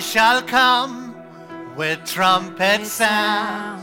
[0.00, 1.16] Shall come
[1.76, 3.82] with trumpet sound,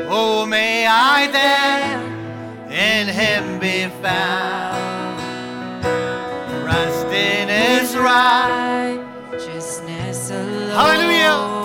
[0.00, 5.84] oh, may I then in him be found.
[6.64, 8.98] Rest in his right.
[9.30, 10.70] righteousness alone.
[10.70, 11.58] Hallelujah.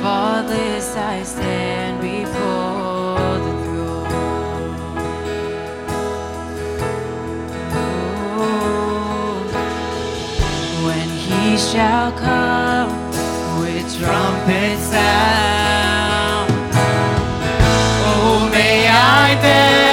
[0.00, 1.87] For this I stand
[11.72, 12.88] shall come
[13.60, 16.50] with trumpet sound.
[18.06, 19.87] Oh, may I then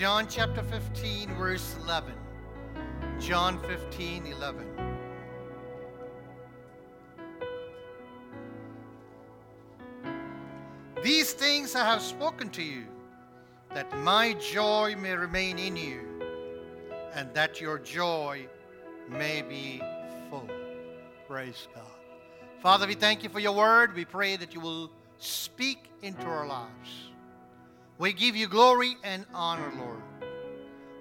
[0.00, 2.14] John chapter 15, verse 11.
[3.20, 4.66] John 15, 11.
[11.02, 12.86] These things I have spoken to you,
[13.74, 16.00] that my joy may remain in you,
[17.12, 18.46] and that your joy
[19.06, 19.82] may be
[20.30, 20.48] full.
[21.28, 21.84] Praise God.
[22.62, 23.94] Father, we thank you for your word.
[23.94, 27.09] We pray that you will speak into our lives.
[28.00, 30.00] We give you glory and honor, Lord.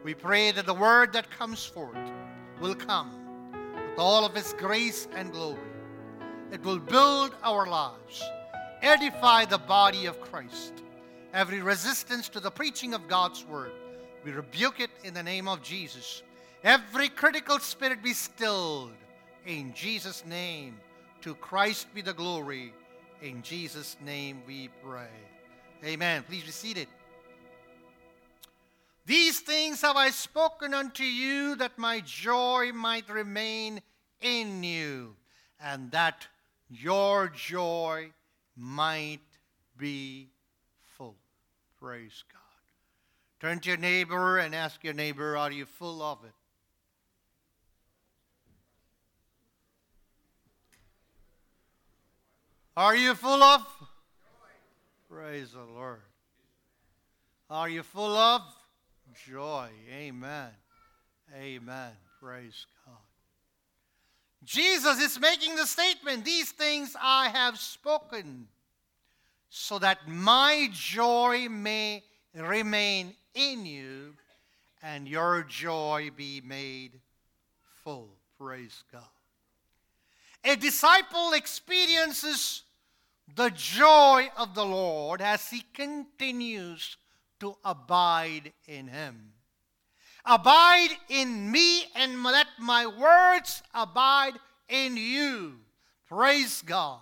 [0.03, 1.97] We pray that the word that comes forth
[2.59, 3.09] will come
[3.73, 5.61] with all of its grace and glory.
[6.51, 8.21] It will build our lives,
[8.81, 10.73] edify the body of Christ.
[11.33, 13.71] Every resistance to the preaching of God's word,
[14.25, 16.21] we rebuke it in the name of Jesus.
[16.65, 18.91] Every critical spirit be stilled
[19.45, 20.77] in Jesus' name.
[21.21, 22.73] To Christ be the glory.
[23.21, 25.07] In Jesus' name we pray.
[25.84, 26.23] Amen.
[26.28, 26.88] Please be seated.
[29.06, 33.81] These things have I spoken unto you that my joy might remain
[34.22, 35.16] in you,
[35.59, 36.28] and that
[36.69, 38.12] your joy
[38.56, 39.22] might
[39.78, 40.28] be
[40.84, 41.16] full.
[41.79, 42.39] Praise God.
[43.39, 46.34] Turn to your neighbor and ask your neighbor, Are you full of it?
[52.75, 53.66] Are you full of?
[55.09, 56.01] Praise the Lord.
[57.49, 58.41] Are you full of
[59.25, 59.69] joy?
[59.91, 60.49] Amen.
[61.35, 61.91] Amen.
[62.21, 62.95] Praise God.
[64.43, 68.47] Jesus is making the statement These things I have spoken,
[69.49, 72.03] so that my joy may
[72.35, 74.13] remain in you
[74.83, 77.00] and your joy be made
[77.83, 78.09] full.
[78.38, 79.01] Praise God.
[80.45, 82.62] A disciple experiences
[83.35, 86.97] the joy of the Lord as he continues
[87.39, 89.33] to abide in him.
[90.25, 94.33] Abide in me and let my words abide
[94.67, 95.55] in you.
[96.07, 96.99] Praise God.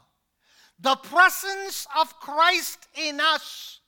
[0.80, 3.80] The presence of Christ in us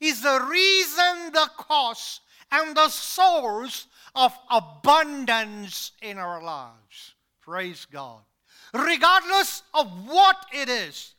[0.00, 2.20] is the reason, the cause,
[2.50, 7.14] and the source of abundance in our lives.
[7.40, 8.20] Praise God.
[8.72, 11.14] Regardless of what it is,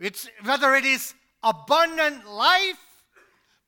[0.00, 3.02] it's whether it is abundant life,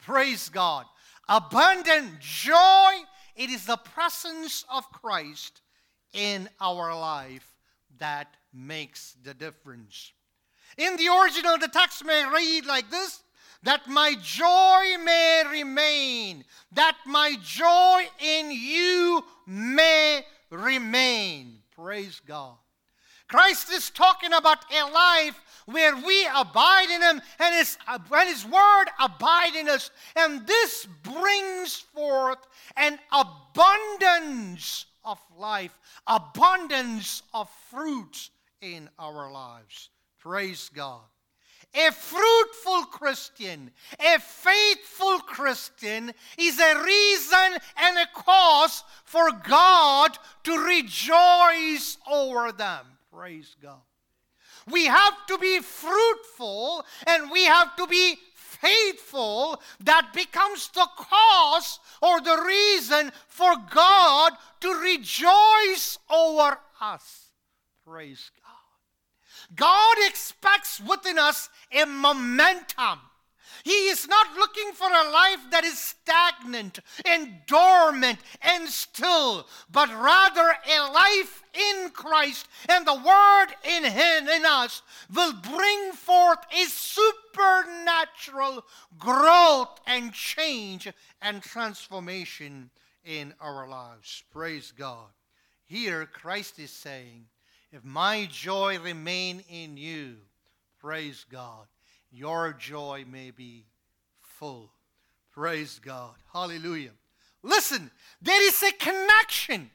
[0.03, 0.87] praise God,
[1.29, 2.93] abundant joy,
[3.37, 5.61] it is the presence of Christ
[6.13, 7.47] in our life
[7.99, 10.13] that makes the difference.
[10.77, 13.23] In the original, the text may read like this
[13.63, 21.59] that my joy may remain, that my joy in you may remain.
[21.75, 22.57] Praise God.
[23.31, 28.45] Christ is talking about a life where we abide in Him and His, and His
[28.45, 29.93] Word abide in us.
[30.17, 32.39] And this brings forth
[32.77, 35.79] an abundance of life,
[36.09, 38.31] abundance of fruits
[38.61, 39.91] in our lives.
[40.19, 41.03] Praise God.
[41.73, 50.59] A fruitful Christian, a faithful Christian is a reason and a cause for God to
[50.59, 52.87] rejoice over them.
[53.13, 53.81] Praise God.
[54.71, 59.61] We have to be fruitful and we have to be faithful.
[59.81, 67.31] That becomes the cause or the reason for God to rejoice over us.
[67.87, 69.57] Praise God.
[69.57, 73.01] God expects within us a momentum.
[73.65, 79.89] He is not looking for a life that is stagnant and dormant and still, but
[79.89, 84.83] rather a life in Christ and the Word in Him in us
[85.15, 88.65] will bring forth a supernatural
[88.99, 90.89] growth and change
[91.21, 92.71] and transformation
[93.05, 94.25] in our lives.
[94.31, 95.09] Praise God.
[95.67, 97.27] Here, Christ is saying,
[97.73, 100.17] if my joy remain in you,
[100.81, 101.67] praise God,
[102.11, 103.67] your joy may be
[104.21, 104.71] full.
[105.33, 106.15] Praise God.
[106.33, 106.91] Hallelujah.
[107.43, 107.91] Listen,
[108.21, 109.71] there is a connection.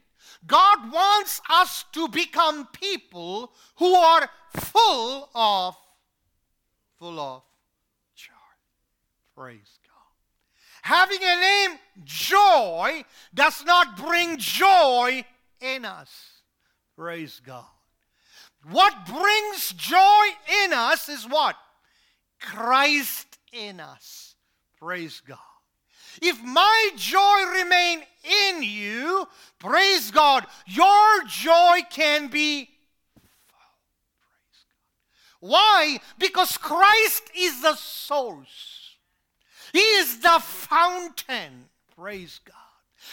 [0.45, 5.75] God wants us to become people who are full of
[6.99, 7.43] full of
[8.15, 8.31] joy.
[9.35, 9.95] Praise God.
[10.81, 13.03] Having a name joy
[13.33, 15.25] does not bring joy
[15.59, 16.11] in us.
[16.95, 17.65] Praise God.
[18.69, 20.25] What brings joy
[20.63, 21.55] in us is what?
[22.39, 24.35] Christ in us.
[24.79, 25.37] Praise God.
[26.21, 29.27] If my joy remain in you,
[29.59, 32.69] praise God, your joy can be
[35.45, 35.99] why?
[36.17, 38.95] Because Christ is the source.
[39.73, 41.69] He is the fountain.
[41.95, 42.55] Praise God.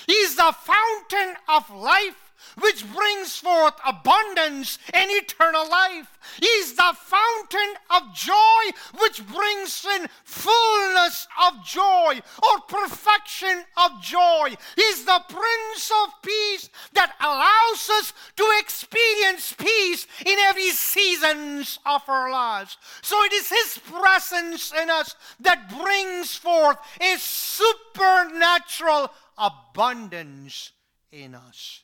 [0.07, 2.22] He is the fountain of life
[2.61, 6.19] which brings forth abundance and eternal life.
[6.39, 8.63] He's the fountain of joy,
[9.01, 14.55] which brings in fullness of joy or perfection of joy.
[14.77, 22.03] He's the Prince of Peace that allows us to experience peace in every seasons of
[22.09, 22.77] our lives.
[23.03, 30.73] So it is His presence in us that brings forth a supernatural abundance
[31.11, 31.82] in us.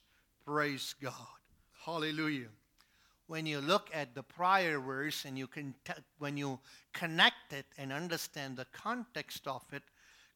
[0.49, 1.13] Praise God.
[1.85, 2.49] Hallelujah.
[3.27, 6.59] When you look at the prior verse and you can t- when you
[6.95, 9.83] connect it and understand the context of it,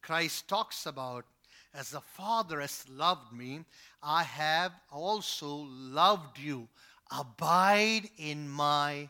[0.03, 1.25] Christ talks about
[1.73, 3.61] as the Father has loved me,
[4.03, 6.67] I have also loved you.
[7.09, 9.09] Abide in my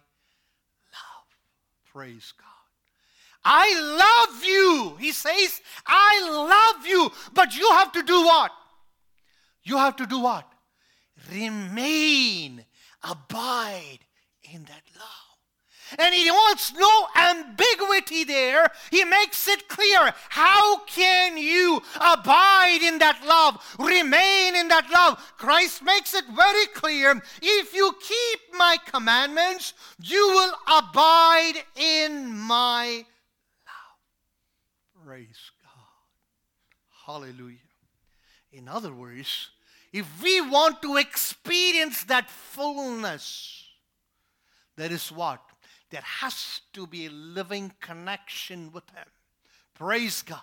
[0.93, 1.27] love.
[1.91, 2.47] Praise God.
[3.43, 4.95] I love you.
[5.01, 7.11] He says, I love you.
[7.33, 8.51] But you have to do what?
[9.63, 10.52] You have to do what?
[11.31, 12.65] Remain,
[13.01, 13.99] abide
[14.51, 15.33] in that love.
[15.99, 18.67] And he wants no ambiguity there.
[18.89, 20.13] He makes it clear.
[20.29, 25.19] How can you abide in that love, remain in that love?
[25.37, 27.21] Christ makes it very clear.
[27.41, 33.05] If you keep my commandments, you will abide in my
[33.67, 35.05] love.
[35.05, 37.05] Praise God.
[37.05, 37.57] Hallelujah.
[38.51, 39.49] In other words,
[39.93, 43.63] if we want to experience that fullness,
[44.75, 45.39] there is what?
[45.91, 49.05] There has to be a living connection with Him.
[49.75, 50.39] Praise God.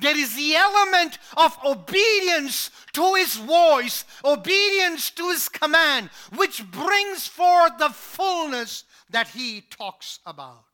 [0.00, 7.26] There is the element of obedience to His voice, obedience to His command, which brings
[7.26, 10.64] forth the fullness that He talks about.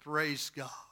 [0.00, 0.91] Praise God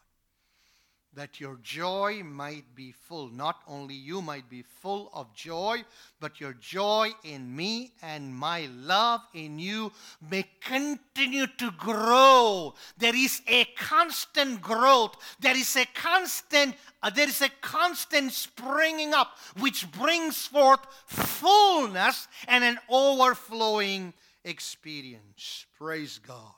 [1.20, 3.28] that your joy might be full.
[3.28, 5.84] Not only you might be full of joy,
[6.18, 9.92] but your joy in me and my love in you
[10.30, 12.72] may continue to grow.
[12.96, 15.14] There is a constant growth.
[15.40, 22.28] There is a constant uh, there is a constant springing up which brings forth fullness
[22.48, 24.14] and an overflowing
[24.46, 25.66] experience.
[25.76, 26.54] Praise God.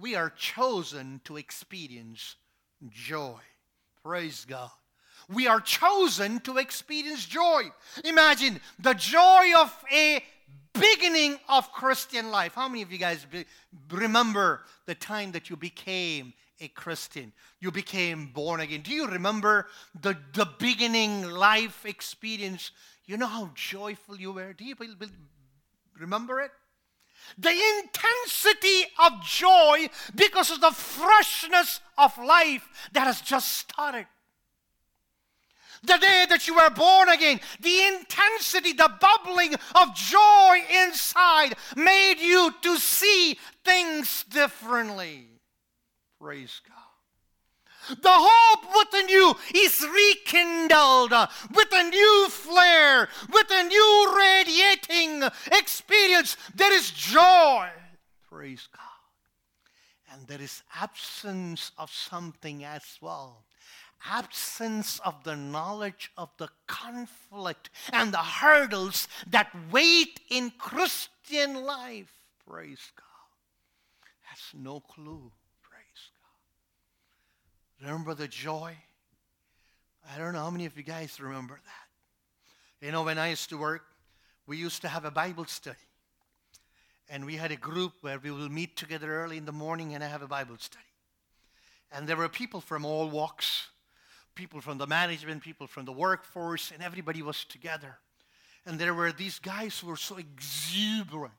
[0.00, 2.36] We are chosen to experience
[2.92, 3.40] joy.
[4.08, 4.70] Praise God.
[5.28, 7.64] We are chosen to experience joy.
[8.06, 10.24] Imagine the joy of a
[10.72, 12.54] beginning of Christian life.
[12.54, 13.44] How many of you guys be,
[13.90, 17.34] remember the time that you became a Christian?
[17.60, 18.80] You became born again.
[18.80, 19.66] Do you remember
[20.00, 22.70] the, the beginning life experience?
[23.04, 24.54] You know how joyful you were?
[24.54, 24.74] Do you
[26.00, 26.50] remember it?
[27.36, 34.06] The intensity of joy because of the freshness of life that has just started.
[35.82, 42.18] The day that you were born again, the intensity, the bubbling of joy inside made
[42.20, 45.28] you to see things differently.
[46.20, 46.87] Praise God.
[47.88, 51.12] The hope within you is rekindled
[51.54, 56.36] with a new flare, with a new radiating experience.
[56.54, 57.68] There is joy.
[58.28, 58.82] Praise God.
[60.12, 63.44] And there is absence of something as well.
[64.06, 72.12] Absence of the knowledge of the conflict and the hurdles that wait in Christian life.
[72.48, 73.04] Praise God.
[74.22, 75.32] Has no clue.
[77.80, 78.76] Remember the joy?
[80.10, 82.86] I don't know how many of you guys remember that.
[82.86, 83.82] You know, when I used to work,
[84.46, 85.76] we used to have a Bible study.
[87.10, 90.02] And we had a group where we will meet together early in the morning and
[90.02, 90.84] have a Bible study.
[91.90, 93.68] And there were people from all walks
[94.38, 97.98] people from the management, people from the workforce, and everybody was together.
[98.64, 101.34] And there were these guys who were so exuberant.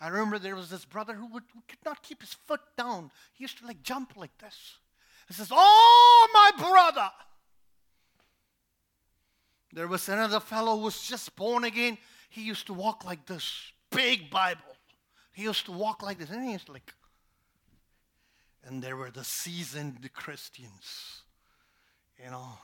[0.00, 3.10] I remember there was this brother who, would, who could not keep his foot down.
[3.32, 4.76] He used to like jump like this.
[5.26, 7.10] He says, Oh, my brother.
[9.72, 11.98] There was another fellow who was just born again.
[12.30, 14.62] He used to walk like this, big Bible.
[15.32, 16.94] He used to walk like this, and he like.
[18.64, 21.22] And there were the seasoned Christians,
[22.22, 22.58] you know,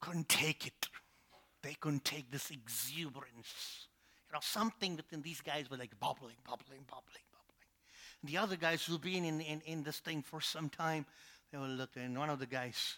[0.00, 0.88] couldn't take it.
[1.62, 3.88] They couldn't take this exuberance.
[4.28, 7.27] You know, something within these guys were like bubbling, bubbling, bubbling.
[8.24, 11.06] The other guys who've been in, in, in this thing for some time,
[11.52, 12.14] they were looking.
[12.18, 12.96] one of the guys,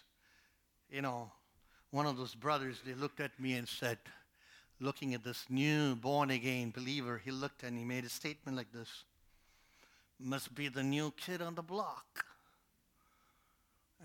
[0.89, 1.31] you know,
[1.91, 3.97] one of those brothers, they looked at me and said,
[4.79, 8.71] looking at this new born again believer, he looked and he made a statement like
[8.71, 9.05] this
[10.19, 12.25] Must be the new kid on the block.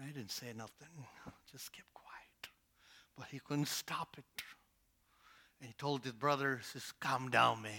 [0.02, 0.88] I didn't say nothing,
[1.50, 2.52] just kept quiet.
[3.16, 4.42] But he couldn't stop it.
[5.60, 7.72] And he told his brother, says, Calm down, man,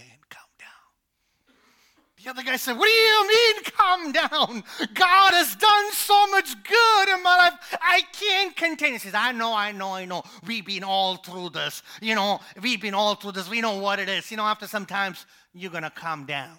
[2.22, 4.64] the other guy said, What do you mean, calm down?
[4.94, 7.78] God has done so much good in my life.
[7.80, 8.94] I can't contain.
[8.94, 10.22] He says, I know, I know, I know.
[10.46, 11.82] We've been all through this.
[12.00, 13.48] You know, we've been all through this.
[13.48, 14.30] We know what it is.
[14.30, 16.56] You know, after some sometimes you're going to calm down.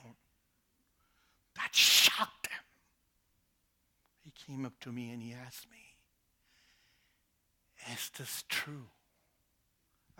[1.56, 2.63] That shocked him.
[4.24, 5.78] He came up to me and he asked me,
[7.94, 8.88] Is this true?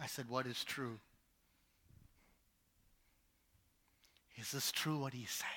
[0.02, 1.00] I said, What is true?
[4.40, 5.52] Is this true what he's saying?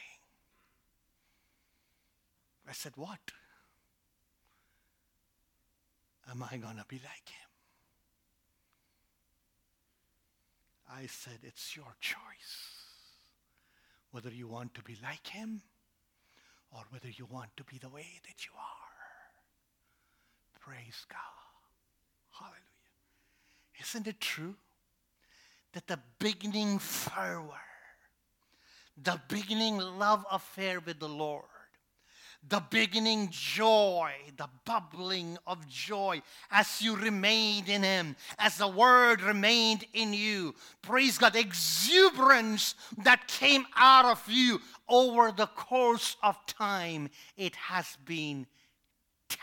[2.68, 3.20] I said, What?
[6.30, 7.50] Am I going to be like him?
[10.90, 12.18] I said, It's your choice
[14.10, 15.62] whether you want to be like him
[16.72, 20.60] or whether you want to be the way that you are.
[20.60, 21.18] Praise God.
[22.32, 22.58] Hallelujah.
[23.80, 24.56] Isn't it true
[25.72, 27.71] that the beginning fervor
[29.00, 31.44] the beginning love affair with the Lord,
[32.48, 36.20] the beginning joy, the bubbling of joy
[36.50, 40.54] as you remained in Him, as the Word remained in you.
[40.82, 47.96] Praise God, exuberance that came out of you over the course of time, it has
[48.04, 48.46] been
[49.28, 49.42] tempered.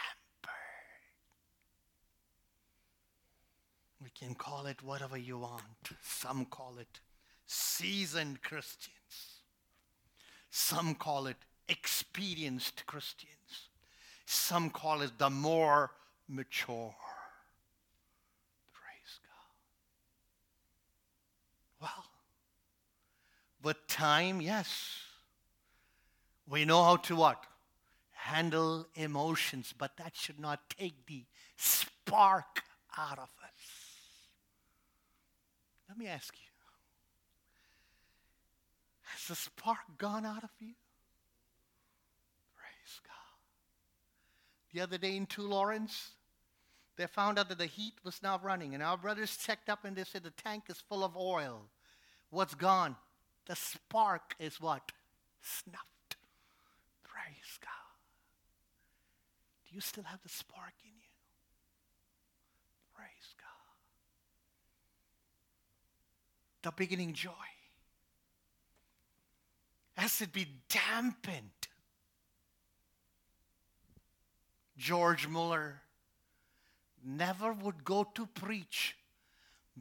[4.04, 5.64] We can call it whatever you want.
[6.04, 7.00] Some call it
[7.46, 8.94] seasoned Christian.
[10.50, 11.38] Some call it
[11.68, 13.70] experienced Christians.
[14.26, 15.92] Some call it the more
[16.28, 16.96] mature.
[18.74, 19.50] Praise God.
[21.82, 22.06] Well,
[23.64, 25.00] with time, yes.
[26.48, 27.46] We know how to what?
[28.12, 31.26] Handle emotions, but that should not take the
[31.56, 32.64] spark
[32.98, 33.62] out of us.
[35.88, 36.49] Let me ask you
[39.30, 40.74] the spark gone out of you?
[42.58, 43.14] Praise God.
[44.74, 46.10] The other day in Two Lawrence,
[46.98, 49.96] they found out that the heat was now running, and our brothers checked up and
[49.96, 51.62] they said the tank is full of oil.
[52.32, 52.96] What's gone?
[53.46, 54.92] The spark is what?
[55.42, 56.18] Snuffed.
[57.04, 57.70] Praise God.
[59.70, 61.08] Do you still have the spark in you?
[62.96, 63.48] Praise God.
[66.64, 67.32] The beginning joy
[70.00, 71.68] has it be dampened.
[74.78, 75.82] George Mueller
[77.06, 78.96] never would go to preach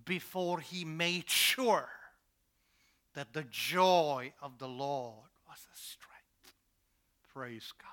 [0.05, 1.89] before he made sure
[3.15, 6.57] that the joy of the Lord was his strength.
[7.33, 7.89] Praise God.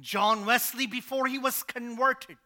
[0.00, 2.38] John Wesley, before he was converted,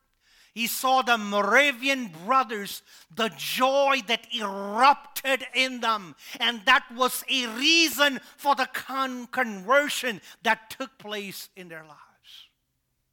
[0.60, 2.82] he saw the Moravian brothers,
[3.16, 6.14] the joy that erupted in them.
[6.38, 12.48] And that was a reason for the con- conversion that took place in their lives.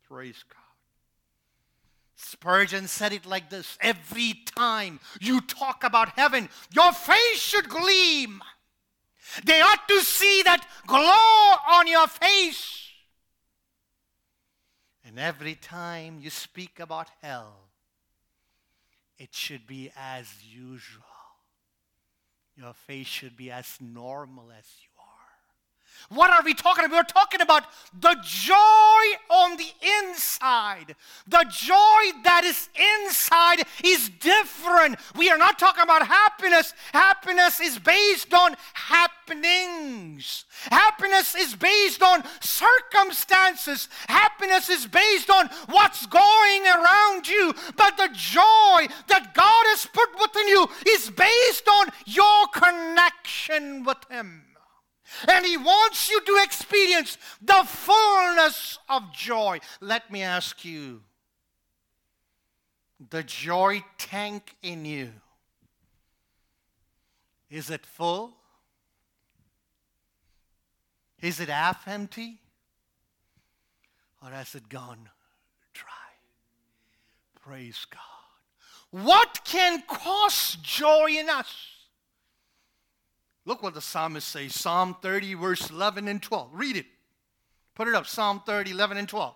[0.10, 0.58] Praise God.
[2.18, 8.42] Spurgeon said it like this Every time you talk about heaven, your face should gleam.
[9.46, 12.87] They ought to see that glow on your face.
[15.08, 17.56] And every time you speak about hell,
[19.18, 21.04] it should be as usual.
[22.58, 26.18] Your face should be as normal as you are.
[26.18, 26.96] what are we talking about?
[26.98, 27.64] We're talking about
[27.98, 28.56] the joy
[29.30, 29.70] on the
[30.02, 30.96] inside.
[31.26, 32.68] The joy that is
[33.06, 35.00] inside is different.
[35.16, 36.74] We are not talking about happiness.
[36.92, 38.56] Happiness is based on
[39.28, 40.46] happenings.
[40.72, 43.90] Happiness is based on circumstances.
[44.08, 47.54] Happiness is based on what's going around you.
[47.76, 53.98] But the joy that God has put within you is based on your connection with
[54.10, 54.44] Him.
[55.28, 59.60] And He wants you to experience the fullness of joy.
[59.82, 61.02] Let me ask you
[63.10, 65.12] the joy tank in you,
[67.50, 68.37] is it full?
[71.22, 72.40] Is it half empty?
[74.24, 75.10] Or has it gone
[75.74, 75.90] dry?
[77.42, 79.04] Praise God.
[79.04, 81.54] What can cause joy in us?
[83.46, 86.50] Look what the psalmist says Psalm 30, verse 11 and 12.
[86.54, 86.86] Read it.
[87.76, 89.34] Put it up Psalm 30, 11 and 12.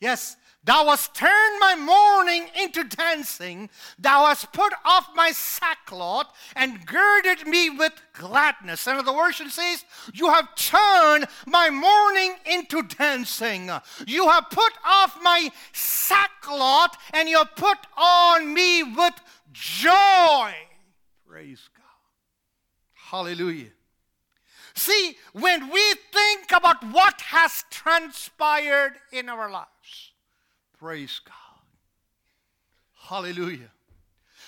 [0.00, 3.70] Yes, thou hast turned my mourning into dancing.
[3.98, 8.86] Thou hast put off my sackcloth and girded me with gladness.
[8.86, 13.70] And the version says, You have turned my mourning into dancing.
[14.06, 19.14] You have put off my sackcloth and you have put on me with
[19.52, 20.52] joy.
[21.26, 21.84] Praise God.
[22.94, 23.70] Hallelujah.
[24.74, 30.12] See, when we think about what has transpired in our lives,
[30.84, 31.64] praise God.
[33.08, 33.70] Hallelujah.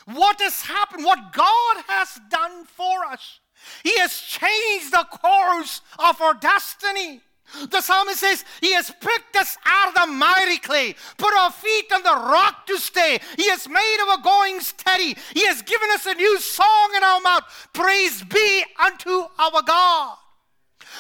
[0.05, 3.41] What has happened, what God has done for us,
[3.83, 7.23] He has changed the course of our destiny.
[7.71, 11.91] The psalmist says, He has picked us out of the miry clay, put our feet
[11.95, 13.19] on the rock to stay.
[13.39, 15.17] He has made our going steady.
[15.33, 17.45] He has given us a new song in our mouth.
[17.73, 20.19] Praise be unto our God.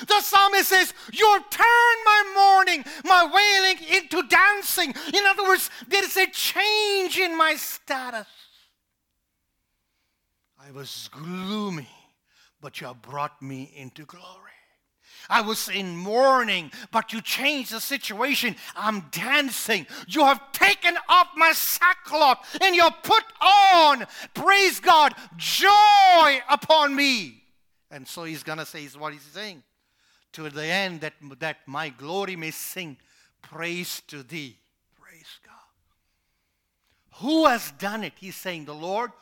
[0.06, 4.94] The psalmist says, You turn my mourning, my wailing into dancing.
[5.14, 8.26] In other words, there is a change in my status.
[10.59, 11.88] I was gloomy,
[12.61, 14.50] but you have brought me into glory.
[15.28, 18.56] I was in mourning, but you changed the situation.
[18.76, 19.87] I'm dancing.
[20.06, 27.42] You have taken off my sackcloth and you put on, praise God, joy upon me.
[27.90, 29.62] And so he's going to say, is what he's saying.
[30.37, 32.99] To the end that, that my glory may sing
[33.40, 34.59] praise to thee.
[35.01, 37.22] Praise God.
[37.22, 38.12] Who has done it?
[38.20, 39.12] He's saying, the Lord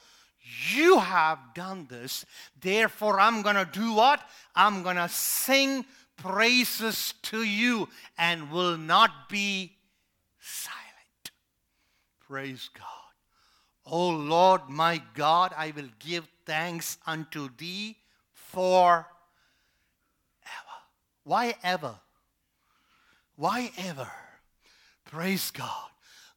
[0.73, 2.27] you have done this.
[2.61, 4.29] Therefore, I'm going to do what?
[4.57, 5.85] I'm going to sing
[6.17, 9.77] praises to you and will not be
[10.41, 11.31] silent.
[12.27, 12.87] Praise God.
[13.87, 17.99] O Lord my God, I will give thanks unto thee
[18.33, 19.07] for.
[21.25, 21.97] Why ever?
[23.37, 24.11] Why ever?
[25.07, 25.91] Praise God.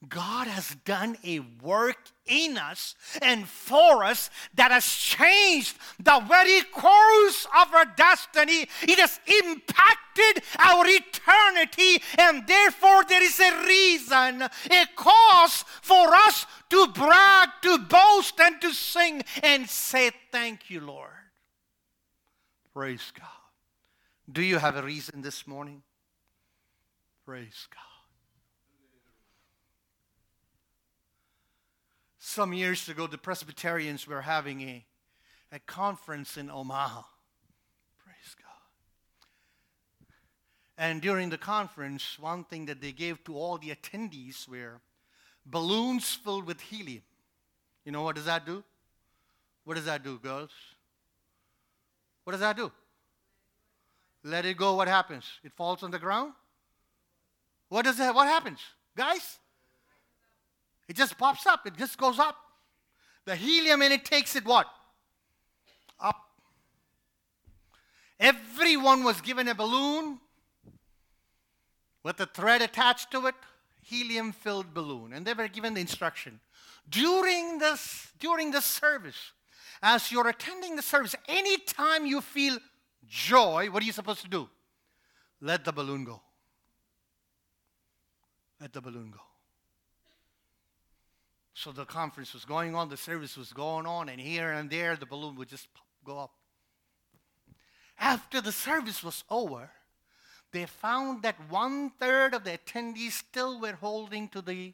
[0.08, 1.98] God has done a work
[2.28, 8.68] in us and for us that has changed the very course of our destiny.
[8.84, 16.46] It has impacted our eternity, and therefore there is a reason, a cause for us
[16.70, 21.10] to brag, to boast, and to sing and say, Thank you, Lord.
[22.72, 23.37] Praise God.
[24.30, 25.84] Do you have a reason this morning?
[27.26, 27.82] Praise God.
[32.20, 34.86] Some years ago, the Presbyterians were having a,
[35.54, 37.04] a conference in Omaha.
[38.04, 40.08] Praise God.
[40.78, 44.82] And during the conference, one thing that they gave to all the attendees were
[45.46, 47.04] balloons filled with helium.
[47.86, 48.62] You know what does that do?
[49.64, 50.52] What does that do, girls?
[52.26, 52.70] What does that do?
[54.28, 55.24] Let it go, what happens?
[55.42, 56.34] It falls on the ground?
[57.70, 58.60] What does that what happens?
[58.96, 59.40] Guys?
[60.90, 61.66] It just pops up.
[61.66, 62.36] It just goes up.
[63.24, 64.68] The helium in it takes it what?
[66.00, 66.18] Up.
[68.20, 70.20] Everyone was given a balloon
[72.04, 73.36] with a thread attached to it,
[73.82, 75.14] helium filled balloon.
[75.14, 76.42] And they were given the instruction
[76.90, 79.32] during this, during the service,
[79.82, 82.58] as you're attending the service, anytime you feel
[83.06, 84.50] joy, what are you supposed to do?
[85.42, 86.22] Let the balloon go.
[88.60, 89.20] Let the balloon go.
[91.54, 94.96] So the conference was going on, the service was going on, and here and there
[94.96, 95.68] the balloon would just
[96.06, 96.32] go up.
[98.00, 99.72] After the service was over,
[100.52, 104.74] they found that one third of the attendees still were holding to the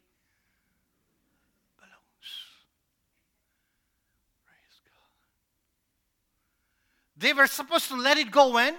[1.78, 2.30] balloons.
[4.46, 5.08] Praise God.
[7.16, 8.76] They were supposed to let it go when?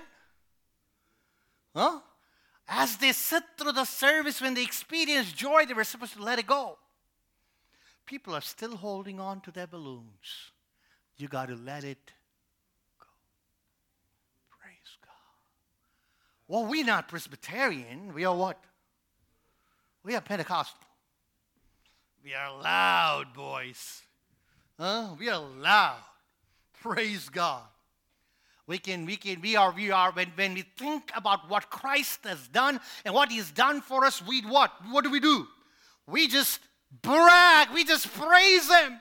[1.74, 2.00] Huh?
[2.68, 6.38] As they sit through the service, when they experience joy, they were supposed to let
[6.38, 6.78] it go.
[8.06, 10.52] People are still holding on to their balloons.
[11.16, 12.12] You got to let it
[12.98, 13.06] go.
[14.60, 15.12] Praise God.
[16.48, 18.12] Well, we're not Presbyterian.
[18.14, 18.58] We are what?
[20.02, 20.80] We are Pentecostal.
[22.22, 24.02] We are loud, boys.
[24.78, 25.10] Huh?
[25.18, 26.02] We are loud.
[26.80, 27.62] Praise God.
[28.66, 32.20] We can, we can, we are, we are, when, when we think about what Christ
[32.24, 34.72] has done and what He's done for us, we what?
[34.90, 35.46] What do we do?
[36.07, 36.61] We just
[37.03, 39.00] brag, we just praise Him.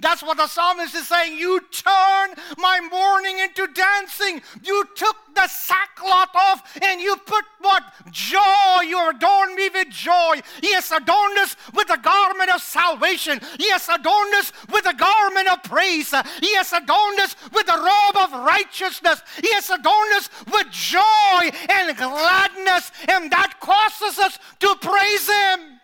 [0.00, 1.38] That's what the psalmist is saying.
[1.38, 4.42] You turn my mourning into dancing.
[4.62, 7.82] You took the sackcloth off and you put what?
[8.10, 8.82] Joy.
[8.86, 10.40] You adorned me with joy.
[10.60, 13.40] He has adorned us with the garment of salvation.
[13.58, 16.10] He has adorned us with the garment of praise.
[16.40, 19.22] He has adorned us with the robe of righteousness.
[19.40, 22.90] He has adorned us with joy and gladness.
[23.08, 25.75] And that causes us to praise Him.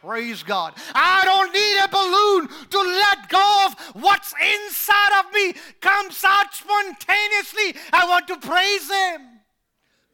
[0.00, 0.74] Praise God.
[0.94, 6.54] I don't need a balloon to let go of what's inside of me comes out
[6.54, 7.80] spontaneously.
[7.92, 9.22] I want to praise Him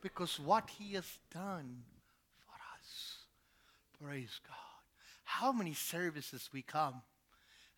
[0.01, 1.83] because what He has done
[2.39, 3.19] for us.
[4.03, 4.57] Praise God.
[5.25, 7.03] How many services we come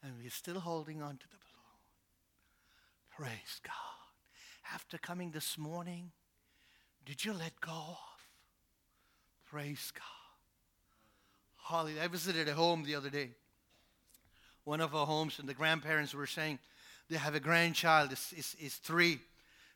[0.06, 3.28] and we're still holding on to the balloon.
[3.28, 3.72] Praise God.
[4.72, 6.12] After coming this morning,
[7.04, 8.28] did you let go of?
[9.50, 10.25] Praise God.
[11.70, 13.30] I visited a home the other day.
[14.64, 16.58] One of our homes, and the grandparents were saying
[17.08, 19.20] they have a grandchild, is, is, is three.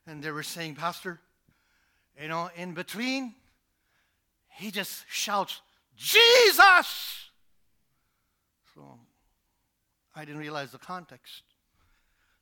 [0.06, 1.20] And they were saying, Pastor,
[2.20, 3.34] you know, in between,
[4.48, 5.60] he just shouts,
[5.96, 7.30] Jesus!
[8.74, 8.98] So
[10.16, 11.42] I didn't realize the context.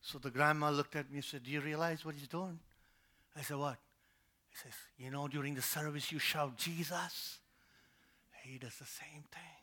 [0.01, 2.59] So the grandma looked at me and said, Do you realize what he's doing?
[3.37, 3.77] I said, What?
[4.49, 7.39] He says, You know, during the service you shout Jesus
[8.49, 9.59] he does the same thing.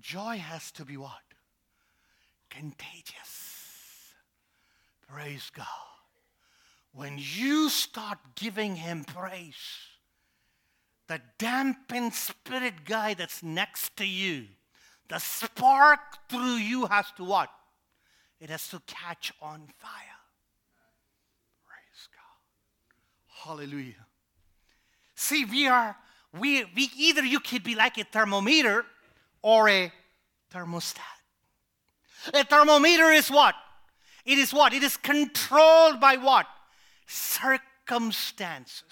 [0.00, 1.20] Joy has to be what?
[2.48, 4.14] Contagious.
[5.06, 5.66] Praise God.
[6.94, 9.54] When you start giving him praise,
[11.08, 14.46] the dampened spirit guy that's next to you,
[15.08, 16.00] the spark
[16.30, 17.50] through you has to what?
[18.40, 20.20] It has to catch on fire.
[21.66, 23.44] Praise God.
[23.44, 24.06] Hallelujah.
[25.22, 25.96] See, we are,
[26.36, 28.84] we, we either you could be like a thermometer
[29.40, 29.92] or a
[30.52, 30.98] thermostat.
[32.34, 33.54] A thermometer is what?
[34.24, 34.72] It is what?
[34.72, 36.46] It is controlled by what?
[37.06, 38.82] Circumstances.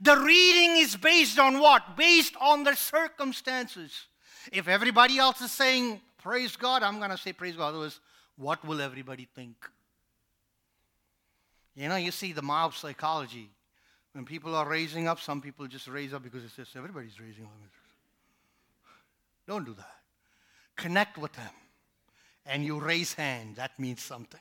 [0.00, 1.94] The reading is based on what?
[1.98, 4.06] Based on the circumstances.
[4.50, 7.68] If everybody else is saying, Praise God, I'm going to say, Praise God.
[7.68, 8.00] Otherwise,
[8.36, 9.56] what will everybody think?
[11.74, 13.50] You know, you see the mob psychology.
[14.16, 17.44] When people are raising up, some people just raise up because it says everybody's raising
[17.44, 17.50] up.
[19.46, 19.96] Don't do that.
[20.74, 21.50] Connect with them
[22.46, 23.56] and you raise hand.
[23.56, 24.40] That means something.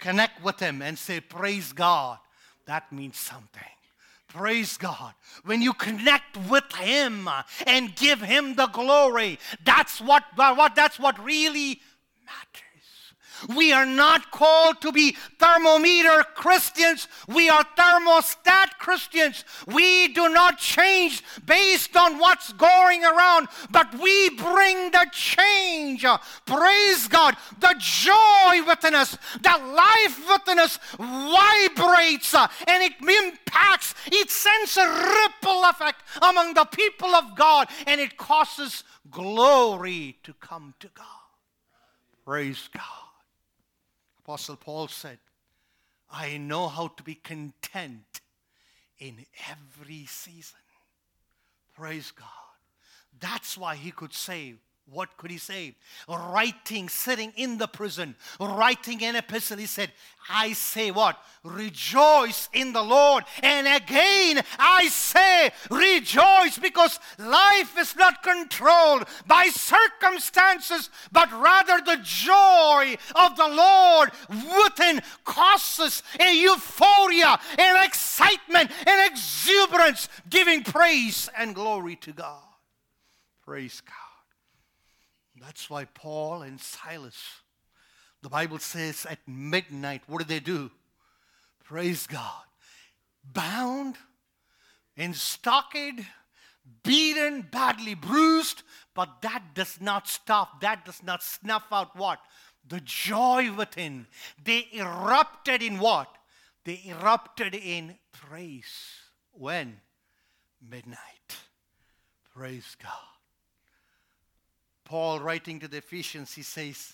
[0.00, 2.18] Connect with them and say, Praise God.
[2.66, 3.62] That means something.
[4.26, 5.14] Praise God.
[5.44, 7.28] When you connect with Him
[7.68, 11.80] and give Him the glory, that's what, what, that's what really
[12.26, 12.71] matters.
[13.48, 17.08] We are not called to be thermometer Christians.
[17.28, 19.44] We are thermostat Christians.
[19.66, 26.04] We do not change based on what's going around, but we bring the change.
[26.46, 27.36] Praise God.
[27.58, 34.86] The joy within us, the life within us vibrates and it impacts, it sends a
[34.86, 41.06] ripple effect among the people of God and it causes glory to come to God.
[42.24, 43.01] Praise God.
[44.24, 45.18] Apostle Paul said,
[46.10, 48.20] I know how to be content
[48.98, 50.60] in every season.
[51.74, 52.28] Praise God.
[53.18, 54.54] That's why he could say
[54.86, 55.74] What could he say?
[56.08, 59.90] Writing, sitting in the prison, writing an epistle, he said,
[60.28, 61.18] I say what?
[61.44, 63.24] Rejoice in the Lord.
[63.42, 72.00] And again, I say, rejoice because life is not controlled by circumstances, but rather the
[72.02, 81.54] joy of the Lord within causes a euphoria, an excitement, an exuberance, giving praise and
[81.54, 82.42] glory to God.
[83.44, 84.01] Praise God.
[85.42, 87.20] That's why Paul and Silas,
[88.22, 90.70] the Bible says at midnight, what did they do?
[91.64, 92.44] Praise God.
[93.24, 93.96] Bound
[94.96, 95.76] and stocked,
[96.84, 98.62] beaten, badly bruised,
[98.94, 100.60] but that does not stop.
[100.60, 102.20] That does not snuff out what?
[102.68, 104.06] The joy within.
[104.42, 106.08] They erupted in what?
[106.64, 108.72] They erupted in praise.
[109.32, 109.80] When?
[110.60, 111.38] Midnight.
[112.32, 113.11] Praise God.
[114.92, 116.92] Paul, writing to the Ephesians, he says,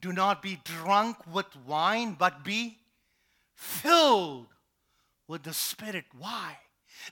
[0.00, 2.78] Do not be drunk with wine, but be
[3.54, 4.48] filled
[5.28, 6.06] with the Spirit.
[6.18, 6.58] Why?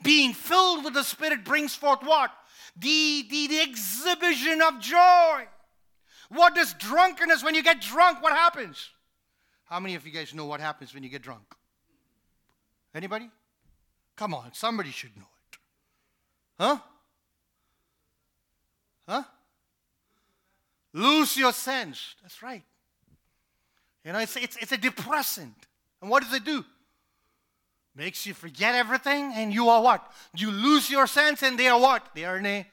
[0.03, 2.33] Being filled with the Spirit brings forth what?
[2.77, 5.45] The, the, the exhibition of joy.
[6.31, 7.45] What is drunkenness?
[7.45, 8.91] When you get drunk, what happens?
[9.67, 11.45] How many of you guys know what happens when you get drunk?
[12.93, 13.31] Anybody?
[14.17, 15.59] Come on, somebody should know it.
[16.59, 16.79] Huh?
[19.09, 19.23] Huh?
[20.95, 22.15] Lose your sense.
[22.23, 22.63] That's right.
[24.05, 25.55] You know, it's, it's, it's a depressant.
[26.01, 26.65] And what does it do?
[27.97, 30.11] Makes you forget everything, and you are what?
[30.37, 32.09] You lose your sense, and they are what?
[32.15, 32.67] They are in a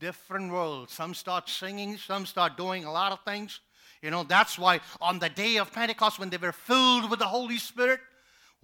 [0.00, 0.90] different world.
[0.90, 3.60] Some start singing, some start doing a lot of things.
[4.02, 7.26] You know, that's why on the day of Pentecost, when they were filled with the
[7.26, 8.00] Holy Spirit,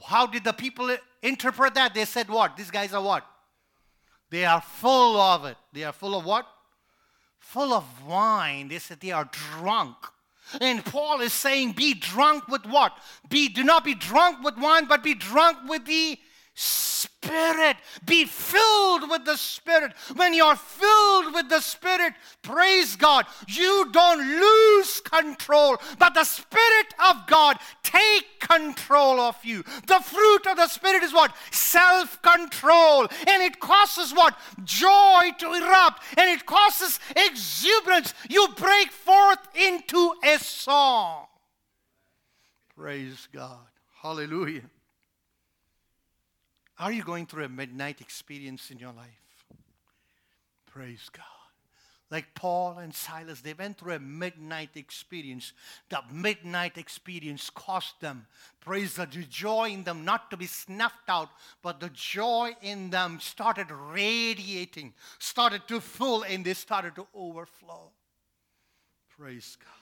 [0.05, 1.95] how did the people interpret that?
[1.95, 2.57] They said, What?
[2.57, 3.27] These guys are what?
[4.31, 5.57] They are full of it.
[5.73, 6.47] They are full of what?
[7.43, 8.69] Full of wine.
[8.69, 9.97] They said they are drunk.
[10.61, 12.97] And Paul is saying, be drunk with what?
[13.29, 16.19] Be do not be drunk with wine, but be drunk with the
[16.55, 17.77] Spirit.
[18.05, 19.93] Be filled with the Spirit.
[20.17, 26.95] When you're filled with the Spirit, praise God, you don't lose control, but the Spirit
[27.09, 29.63] of God take control of you.
[29.87, 31.35] The fruit of the Spirit is what?
[31.51, 33.09] Self-control.
[33.27, 34.37] And it causes what?
[34.65, 36.03] Joy to erupt.
[36.19, 38.15] And it causes exuberance.
[38.29, 41.27] You break forth into a song.
[42.77, 43.59] Praise God.
[44.03, 44.69] Hallelujah.
[46.83, 49.45] Are you going through a midnight experience in your life?
[50.67, 51.23] Praise God.
[52.11, 55.53] Like Paul and Silas, they went through a midnight experience.
[55.91, 58.27] The midnight experience cost them,
[58.61, 61.29] praise the joy in them not to be snuffed out,
[61.63, 67.93] but the joy in them started radiating, started to fill, and they started to overflow.
[69.17, 69.82] Praise God.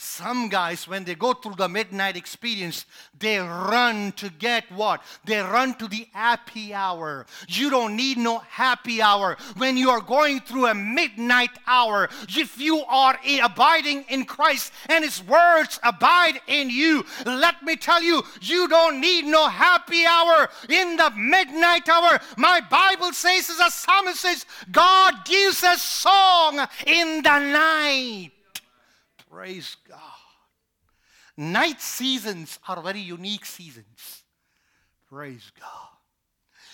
[0.00, 2.86] Some guys, when they go through the midnight experience,
[3.18, 5.02] they run to get what?
[5.24, 7.26] They run to the happy hour.
[7.48, 9.36] You don't need no happy hour.
[9.56, 15.02] When you are going through a midnight hour, if you are abiding in Christ and
[15.02, 20.48] His words abide in you, let me tell you, you don't need no happy hour
[20.68, 22.20] in the midnight hour.
[22.36, 28.30] My Bible says, as a psalmist says, God gives a song in the night.
[29.30, 30.00] Praise God.
[31.36, 34.24] Night seasons are very unique seasons.
[35.08, 35.97] Praise God.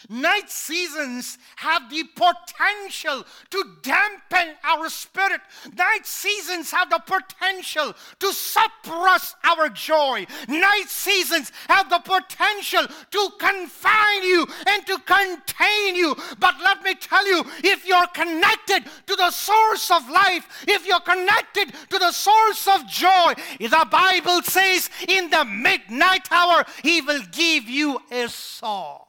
[0.09, 5.41] Night seasons have the potential to dampen our spirit.
[5.77, 10.27] Night seasons have the potential to suppress our joy.
[10.49, 16.15] Night seasons have the potential to confine you and to contain you.
[16.39, 21.01] But let me tell you, if you're connected to the source of life, if you're
[21.01, 27.23] connected to the source of joy, the Bible says in the midnight hour, He will
[27.33, 29.04] give you a song.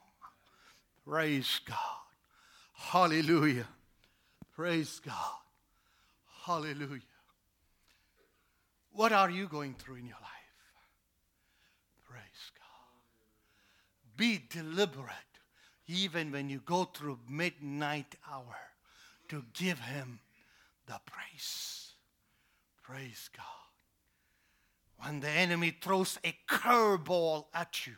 [1.08, 1.78] Praise God.
[2.74, 3.68] Hallelujah.
[4.56, 5.36] Praise God.
[6.46, 7.02] Hallelujah.
[8.92, 10.32] What are you going through in your life?
[12.10, 14.18] Praise God.
[14.18, 15.12] Be deliberate
[15.88, 18.56] even when you go through midnight hour
[19.30, 20.20] to give him
[20.88, 21.94] the praise.
[22.84, 23.46] Praise God.
[24.98, 27.96] When the enemy throws a curveball at you,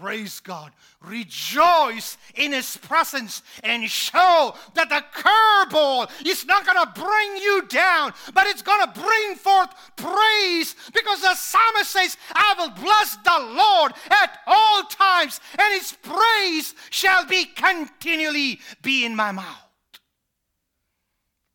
[0.00, 0.72] Praise God.
[1.00, 7.62] Rejoice in His presence and show that the curveball is not going to bring you
[7.68, 13.16] down, but it's going to bring forth praise because the psalmist says, I will bless
[13.16, 19.46] the Lord at all times, and His praise shall be continually be in my mouth.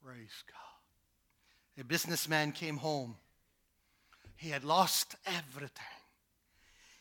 [0.04, 1.82] Praise Praise God.
[1.82, 3.16] A businessman came home.
[4.36, 5.97] He had lost everything.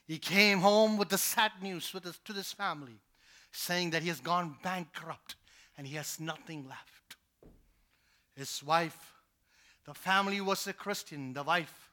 [0.06, 3.00] He came home with the sad news his, to his family,
[3.52, 5.34] saying that he has gone bankrupt
[5.76, 7.16] and he has nothing left.
[8.36, 9.14] His wife,
[9.84, 11.32] the family was a Christian.
[11.32, 11.85] The wife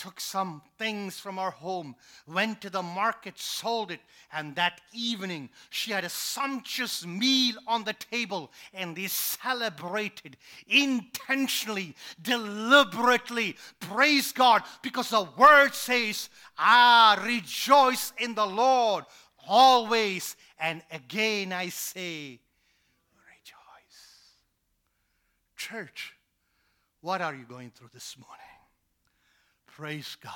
[0.00, 1.94] took some things from our home,
[2.26, 4.00] went to the market, sold it,
[4.32, 11.94] and that evening she had a sumptuous meal on the table and they celebrated intentionally,
[12.22, 13.56] deliberately.
[13.78, 19.04] Praise God, because the word says, Ah, rejoice in the Lord
[19.46, 20.34] always.
[20.58, 22.40] And again I say,
[23.28, 24.38] rejoice.
[25.56, 26.14] Church,
[27.02, 28.49] what are you going through this morning?
[29.80, 30.34] Praise God.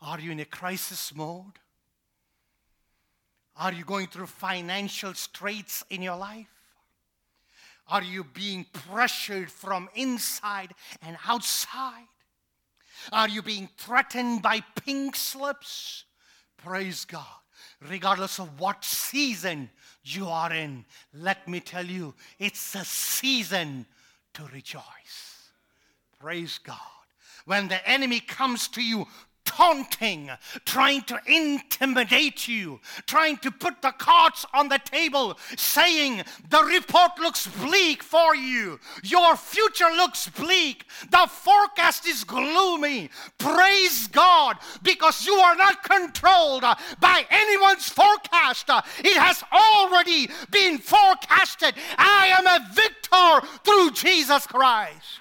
[0.00, 1.58] Are you in a crisis mode?
[3.54, 6.48] Are you going through financial straits in your life?
[7.86, 12.08] Are you being pressured from inside and outside?
[13.12, 16.04] Are you being threatened by pink slips?
[16.56, 17.26] Praise God.
[17.86, 19.68] Regardless of what season
[20.02, 23.84] you are in, let me tell you, it's a season
[24.32, 25.50] to rejoice.
[26.18, 26.95] Praise God
[27.46, 29.06] when the enemy comes to you
[29.46, 30.28] taunting,
[30.64, 37.12] trying to intimidate you, trying to put the cards on the table, saying the report
[37.18, 43.08] looks bleak for you, your future looks bleak, the forecast is gloomy.
[43.38, 46.64] Praise God because you are not controlled
[47.00, 48.68] by anyone's forecast.
[48.98, 51.74] It has already been forecasted.
[51.96, 55.20] I am a victor through Jesus Christ.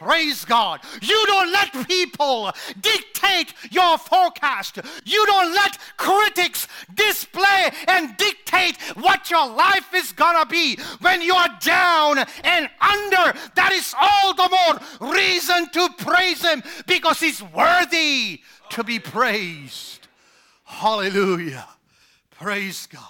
[0.00, 0.80] Praise God.
[1.02, 4.78] You don't let people dictate your forecast.
[5.04, 10.78] You don't let critics display and dictate what your life is going to be.
[11.02, 16.62] When you are down and under, that is all the more reason to praise Him
[16.86, 20.08] because He's worthy to be praised.
[20.64, 21.68] Hallelujah.
[22.30, 23.02] Praise God.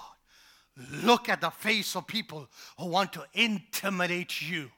[1.05, 4.73] Look at the face of people who want to intimidate you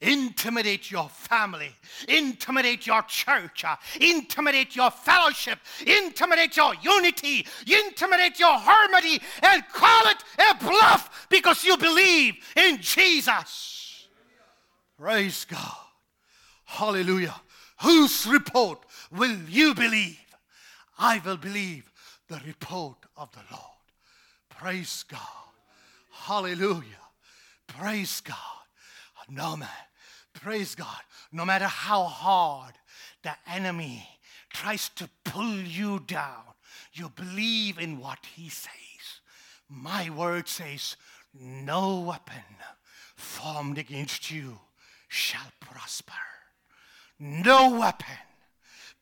[0.00, 1.70] intimidate your family,
[2.08, 3.64] intimidate your church,
[4.00, 11.64] intimidate your fellowship, intimidate your unity, intimidate your harmony, and call it a bluff because
[11.64, 14.06] you believe in Jesus.
[14.98, 15.76] Praise God.
[16.64, 17.34] Hallelujah.
[17.82, 20.18] Whose report will you believe?
[20.98, 21.90] I will believe
[22.28, 23.62] the report of the Lord.
[24.48, 25.20] Praise God.
[26.10, 26.82] Hallelujah.
[27.66, 28.36] Praise God.
[29.28, 29.68] No, man.
[30.40, 31.00] Praise God.
[31.32, 32.74] No matter how hard
[33.22, 34.06] the enemy
[34.50, 36.42] tries to pull you down,
[36.92, 38.70] you believe in what he says.
[39.68, 40.96] My word says,
[41.34, 42.44] No weapon
[43.16, 44.58] formed against you
[45.08, 46.12] shall prosper.
[47.18, 48.25] No weapon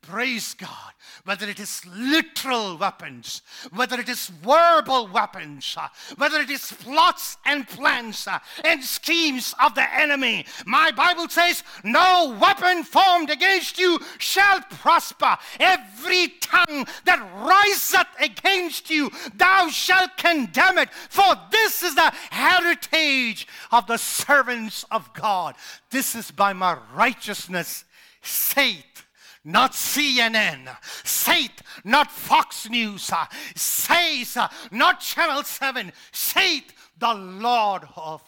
[0.07, 0.93] Praise God.
[1.25, 3.40] Whether it is literal weapons,
[3.73, 9.55] whether it is verbal weapons, uh, whether it is plots and plans uh, and schemes
[9.62, 10.45] of the enemy.
[10.67, 15.38] My Bible says, No weapon formed against you shall prosper.
[15.59, 20.93] Every tongue that riseth against you, thou shalt condemn it.
[20.93, 25.55] For this is the heritage of the servants of God.
[25.90, 27.85] This is by my righteousness,
[28.21, 29.04] saith
[29.44, 37.83] not CNN, Saith, not Fox News, uh, says, uh, not Channel 7, saith the Lord
[37.96, 38.22] of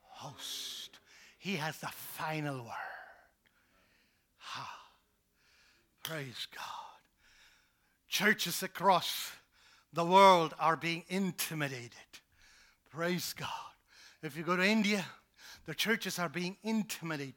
[0.00, 0.90] hosts.
[1.38, 2.70] He has the final word.
[4.38, 4.88] Ha.
[6.02, 6.64] Praise God.
[8.08, 9.32] Churches across
[9.92, 11.90] the world are being intimidated.
[12.90, 13.48] Praise God.
[14.22, 15.04] If you go to India,
[15.66, 17.34] the churches are being intimidated.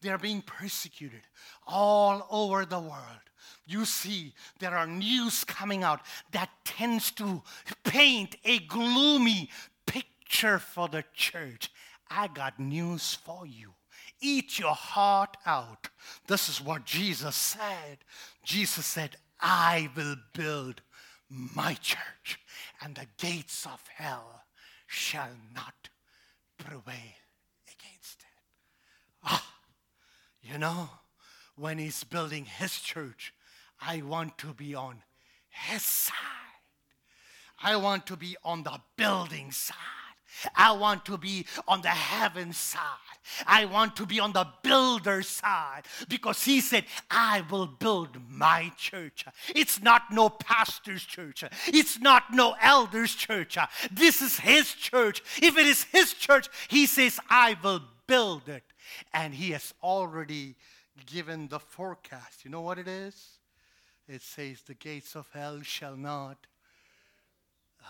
[0.00, 1.22] They are being persecuted
[1.66, 3.24] all over the world.
[3.66, 6.00] You see, there are news coming out
[6.32, 7.42] that tends to
[7.84, 9.50] paint a gloomy
[9.86, 11.70] picture for the church.
[12.10, 13.74] I got news for you.
[14.20, 15.88] Eat your heart out.
[16.26, 17.98] This is what Jesus said.
[18.42, 20.82] Jesus said, I will build
[21.30, 22.40] my church,
[22.82, 24.44] and the gates of hell
[24.86, 25.90] shall not
[26.56, 27.18] prevail
[27.66, 28.42] against it.
[29.24, 29.46] Ah,
[30.42, 30.90] you know,
[31.56, 33.34] when he's building his church,
[33.80, 35.02] I want to be on
[35.48, 36.14] his side.
[37.62, 39.76] I want to be on the building side.
[40.54, 42.82] I want to be on the heaven side.
[43.46, 48.70] I want to be on the builder side because he said, I will build my
[48.76, 49.24] church.
[49.54, 51.44] It's not no pastor's church.
[51.66, 53.58] It's not no elder's church.
[53.90, 55.22] This is his church.
[55.42, 58.64] If it is his church, he says, I will build it.
[59.14, 60.56] And He has already
[61.06, 62.44] given the forecast.
[62.44, 63.38] You know what it is?
[64.08, 66.38] It says, The gates of hell shall not.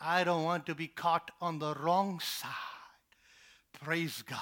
[0.00, 2.52] I don't want to be caught on the wrong side.
[3.82, 4.38] Praise God.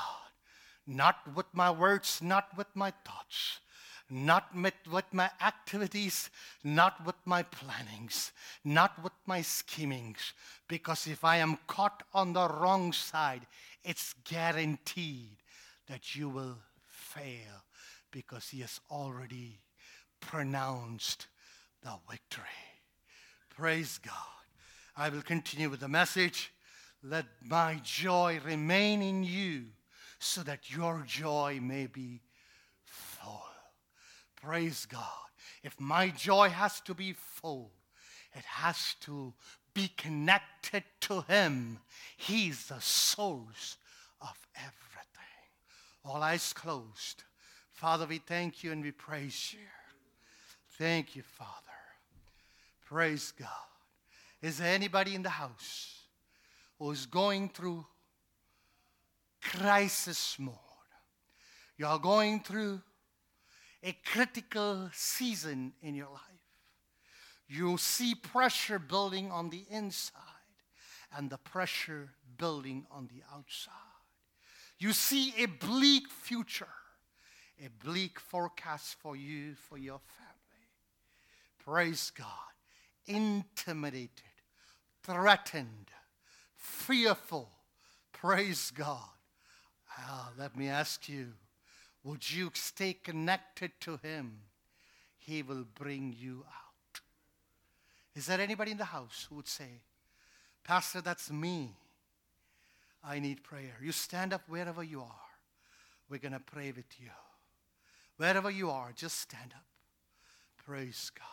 [0.86, 3.58] Not with my words, not with my thoughts,
[4.08, 6.30] not with, with my activities,
[6.62, 8.30] not with my plannings,
[8.64, 10.32] not with my schemings.
[10.68, 13.46] Because if I am caught on the wrong side,
[13.86, 15.36] it's guaranteed
[15.88, 16.58] that you will
[16.88, 17.64] fail
[18.10, 19.60] because He has already
[20.20, 21.28] pronounced
[21.82, 22.44] the victory.
[23.56, 24.12] Praise God.
[24.96, 26.52] I will continue with the message.
[27.02, 29.66] Let my joy remain in you
[30.18, 32.22] so that your joy may be
[32.84, 33.44] full.
[34.34, 35.02] Praise God.
[35.62, 37.70] If my joy has to be full,
[38.34, 39.32] it has to
[39.76, 41.78] be connected to Him.
[42.16, 43.76] He's the source
[44.22, 44.72] of everything.
[46.02, 47.24] All eyes closed.
[47.72, 49.66] Father, we thank you and we praise you.
[50.78, 51.52] Thank you, Father.
[52.86, 53.48] Praise God.
[54.40, 56.04] Is there anybody in the house
[56.78, 57.84] who is going through
[59.42, 60.54] crisis mode?
[61.76, 62.80] You are going through
[63.82, 66.35] a critical season in your life.
[67.48, 70.22] You see pressure building on the inside
[71.16, 73.72] and the pressure building on the outside.
[74.78, 76.66] You see a bleak future,
[77.64, 80.26] a bleak forecast for you, for your family.
[81.64, 82.26] Praise God.
[83.06, 84.10] Intimidated,
[85.02, 85.90] threatened,
[86.56, 87.50] fearful.
[88.12, 89.08] Praise God.
[89.98, 91.32] Ah, let me ask you
[92.06, 94.38] would you stay connected to Him?
[95.18, 96.65] He will bring you out.
[98.16, 99.82] Is there anybody in the house who would say,
[100.64, 101.76] Pastor, that's me.
[103.04, 103.76] I need prayer.
[103.80, 105.30] You stand up wherever you are.
[106.08, 107.10] We're going to pray with you.
[108.16, 109.64] Wherever you are, just stand up.
[110.64, 111.26] Praise God.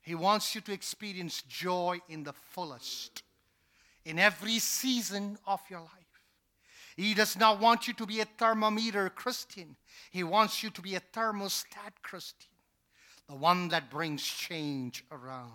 [0.00, 3.22] He wants you to experience joy in the fullest,
[4.04, 5.90] in every season of your life.
[6.96, 9.76] He does not want you to be a thermometer Christian.
[10.10, 12.55] He wants you to be a thermostat Christian,
[13.28, 15.52] the one that brings change around.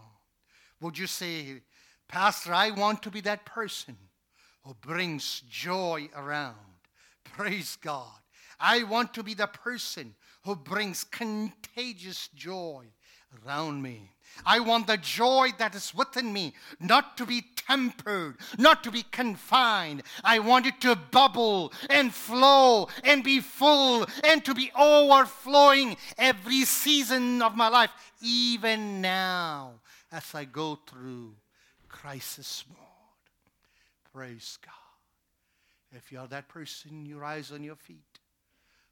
[0.82, 1.62] Would you say,
[2.08, 3.96] Pastor, I want to be that person
[4.64, 6.56] who brings joy around?
[7.24, 8.20] Praise God.
[8.60, 12.86] I want to be the person who brings contagious joy
[13.46, 14.12] around me.
[14.46, 19.04] I want the joy that is within me not to be tempered, not to be
[19.04, 20.04] confined.
[20.24, 26.66] I want it to bubble and flow and be full and to be overflowing every
[26.66, 29.74] season of my life, even now
[30.12, 31.36] as I go through
[31.88, 32.78] crisis mode.
[34.14, 34.72] Praise God.
[35.94, 38.20] If you're that person, you rise on your feet.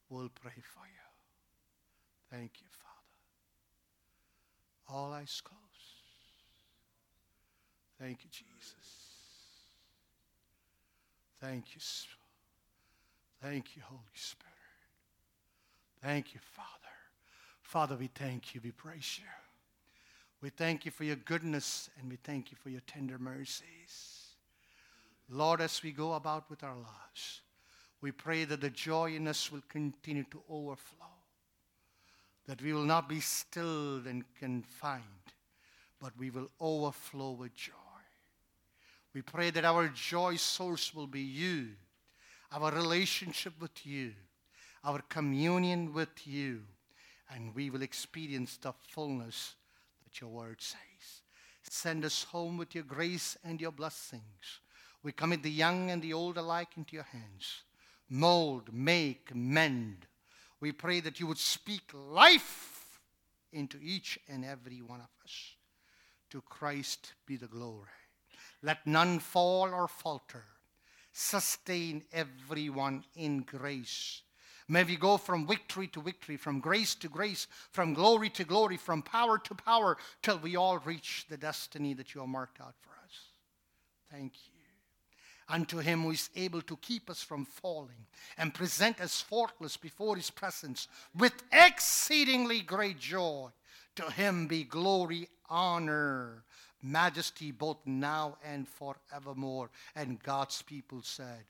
[0.09, 2.37] We'll pray for you.
[2.37, 2.68] Thank you.
[4.91, 5.59] All eyes closed.
[7.99, 9.09] Thank you, Jesus.
[11.39, 11.81] Thank you.
[13.41, 14.49] Thank you, Holy Spirit.
[16.01, 16.69] Thank you, Father.
[17.61, 18.61] Father, we thank you.
[18.63, 19.25] We praise you.
[20.41, 24.35] We thank you for your goodness and we thank you for your tender mercies.
[25.29, 27.41] Lord, as we go about with our lives,
[28.01, 31.05] we pray that the joy in us will continue to overflow,
[32.49, 35.03] that we will not be stilled and confined,
[36.01, 37.73] but we will overflow with joy.
[39.13, 41.67] We pray that our joy source will be you,
[42.51, 44.13] our relationship with you,
[44.83, 46.61] our communion with you,
[47.31, 49.53] and we will experience the fullness
[50.03, 51.21] that your word says.
[51.61, 54.23] Send us home with your grace and your blessings.
[55.03, 57.61] We commit the young and the old alike into your hands.
[58.09, 60.07] Mold, make, mend.
[60.61, 62.99] We pray that you would speak life
[63.51, 65.55] into each and every one of us.
[66.31, 67.87] To Christ be the glory.
[68.61, 70.45] Let none fall or falter.
[71.11, 74.21] Sustain everyone in grace.
[74.67, 78.77] May we go from victory to victory, from grace to grace, from glory to glory,
[78.77, 82.75] from power to power, till we all reach the destiny that you have marked out
[82.81, 83.15] for us.
[84.11, 84.58] Thank you.
[85.49, 88.05] Unto him who is able to keep us from falling
[88.37, 90.87] and present us faultless before his presence
[91.17, 93.49] with exceedingly great joy.
[93.95, 96.43] To him be glory, honor,
[96.83, 99.71] majesty both now and forevermore.
[99.95, 101.43] And God's people said,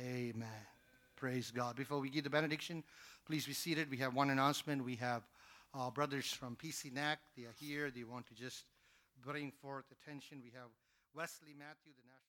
[0.00, 0.46] Amen.
[1.16, 1.74] Praise God.
[1.74, 2.84] Before we give the benediction,
[3.26, 3.90] please be seated.
[3.90, 4.84] We have one announcement.
[4.84, 5.22] We have
[5.74, 7.16] uh, brothers from PCNAC.
[7.36, 7.90] They are here.
[7.90, 8.64] They want to just
[9.24, 10.38] bring forth attention.
[10.42, 10.68] We have
[11.14, 12.27] Wesley Matthew, the national.